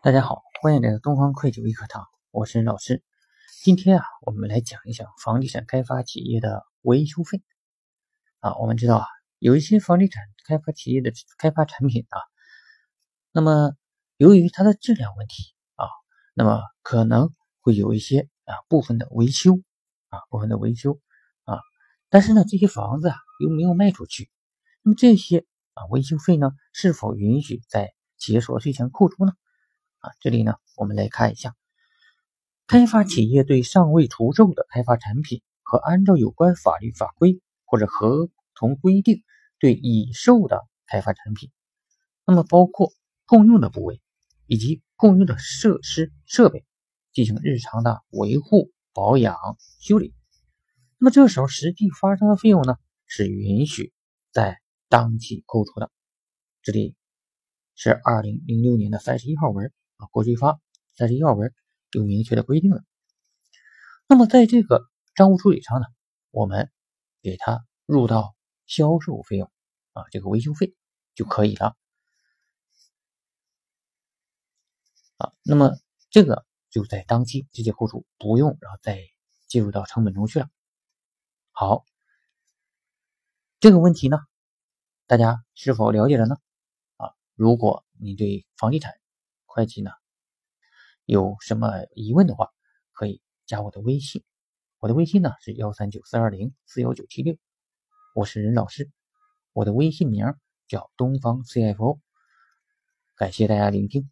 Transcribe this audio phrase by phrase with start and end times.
[0.00, 3.02] 大家好，欢迎来到东方会计一课堂，我是任老师。
[3.64, 7.42] 今天啊，我们来讲一讲房地产开发企业的维修费。
[8.38, 9.06] 啊，我们知道啊，
[9.40, 12.20] 有一些房地产开发企业的开发产品啊，
[13.32, 13.72] 那么
[14.16, 15.88] 由于它的质量问题啊，
[16.32, 17.30] 那么可能
[17.60, 19.54] 会有一些啊部分的维修
[20.10, 21.00] 啊部分的维修
[21.42, 21.58] 啊，
[22.08, 24.30] 但是呢，这些房子啊又没有卖出去，
[24.84, 25.44] 那么这些
[25.74, 29.32] 啊维修费呢，是否允许在企业所得税前扣除呢？
[30.00, 31.56] 啊，这里呢，我们来看一下，
[32.68, 39.24] 开发企业对尚未出售的开发产品和按照有关法律法规或者合同规定
[39.58, 41.50] 对已售的开发产品，
[42.24, 42.92] 那么包括
[43.26, 44.00] 共用的部位
[44.46, 46.64] 以及共用的设施设备
[47.12, 49.36] 进行日常的维护保养
[49.80, 50.14] 修理，
[50.98, 52.76] 那么这时候实际发生的费用呢，
[53.06, 53.92] 是允许
[54.30, 55.90] 在当期扣除的。
[56.62, 56.94] 这里
[57.74, 59.72] 是二零零六年的三十一号文。
[59.98, 60.58] 啊，国税发
[60.96, 61.54] 在这要文
[61.92, 62.82] 有明确的规定了。
[64.08, 65.86] 那么在这个账务处理上呢，
[66.30, 66.72] 我们
[67.20, 68.34] 给它入到
[68.66, 69.52] 销售费用
[69.92, 70.74] 啊，这个维修费
[71.14, 71.76] 就可以了。
[75.18, 75.76] 啊，那么
[76.10, 79.00] 这个就在当期直接扣除，不用然后再
[79.46, 80.48] 计入到成本中去了。
[81.50, 81.84] 好，
[83.58, 84.18] 这个问题呢，
[85.06, 86.36] 大家是否了解了呢？
[86.98, 88.94] 啊，如果你对房地产，
[89.58, 89.90] 会计呢，
[91.04, 92.48] 有什么疑问的话，
[92.92, 94.22] 可以加我的微信，
[94.78, 97.36] 我的微信呢是幺三九四二零四幺九七六，
[98.14, 98.88] 我是任老师，
[99.52, 100.32] 我的微信名
[100.68, 101.98] 叫东方 CFO，
[103.16, 104.08] 感谢大家聆听。